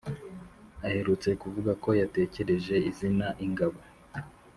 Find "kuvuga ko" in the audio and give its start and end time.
1.41-1.89